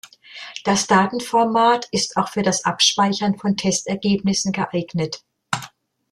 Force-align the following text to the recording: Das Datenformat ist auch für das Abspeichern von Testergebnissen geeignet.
Das 0.63 0.87
Datenformat 0.87 1.87
ist 1.91 2.17
auch 2.17 2.27
für 2.29 2.41
das 2.41 2.65
Abspeichern 2.65 3.37
von 3.37 3.55
Testergebnissen 3.55 4.51
geeignet. 4.51 5.23